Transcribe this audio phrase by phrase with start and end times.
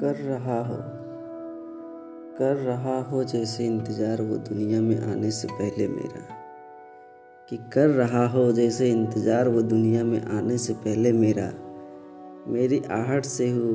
[0.00, 0.76] कर रहा हो।
[2.38, 6.22] कर रहा हो जैसे इंतज़ार वो दुनिया में आने से पहले मेरा।
[7.50, 11.52] कि कर रहा हो जैसे इंतज़ार वो दुनिया में आने से पहले मेरा।
[12.48, 13.70] मेरी आहट से हो,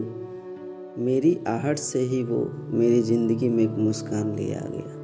[0.98, 5.00] मेरी आहट से ही वो मेरी ज़िंदगी में एक मुस्कान ले आ गया।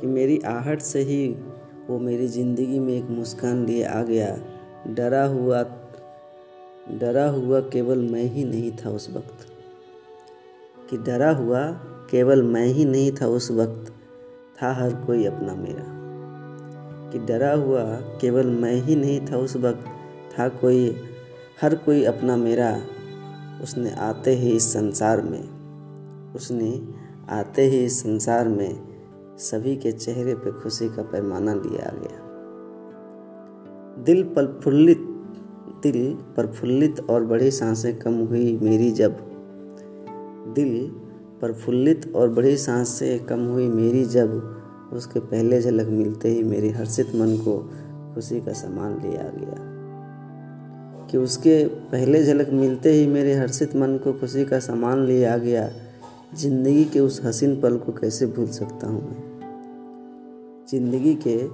[0.00, 1.36] कि मेरी आहट से ही
[1.90, 4.36] वो मेरी ज़िंदगी में एक मुस्कान लिए आ गया।
[4.86, 5.62] डरा हुआ
[6.90, 9.48] डरा हुआ केवल मैं ही नहीं था उस वक्त।
[10.90, 11.72] कि डरा हुआ
[12.10, 13.92] केवल मैं ही नहीं था उस वक्त,
[14.62, 15.84] था हर कोई अपना मेरा।
[17.10, 19.84] कि डरा हुआ केवल मैं ही नहीं था उस वक्त,
[20.38, 20.96] था कोई,
[21.60, 22.80] हर कोई अपना मेरा।
[23.62, 25.44] उसने आते ही इस संसार में,
[26.34, 26.88] उसने
[27.28, 28.82] आते ही इस संसार में
[29.38, 32.18] सभी के चेहरे पे खुशी का पैमाना लिया गया।
[34.02, 35.08] दिल प्रफुल्लित
[35.82, 39.16] दिल प्रफुल्लित और बड़ी साँसें कम हुई मेरी जब।
[40.54, 40.88] दिल
[41.40, 44.58] प्रफुल्लित और बड़ी साँसें कम हुई मेरी जब।
[44.92, 47.70] उसके पहले झलक मिलते ही मेरे हर्षित मन को
[48.14, 49.56] खुशी का सामान लिया गया।
[51.06, 55.70] कि उसके पहले झलक मिलते ही मेरे हर्षित मन को खुशी का सामान लिया गया।
[56.34, 59.32] ज़िंदगी के उस हसीन पल को कैसे भूल सकता हूँ मैं?
[60.70, 61.46] ज़िंदगी के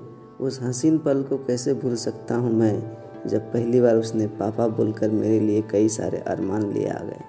[0.45, 3.08] उस हसीन पल को कैसे भूल सकता हूँ मैं?
[3.29, 7.21] जब पहली बार उसने पापा बोलकर मेरे लिए कई सारे अरमान लिए आ गए।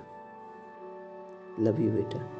[1.59, 2.39] लव यू बेटा।